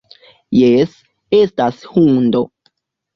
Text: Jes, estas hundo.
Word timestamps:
Jes, 0.59 0.95
estas 1.39 1.83
hundo. 1.91 2.43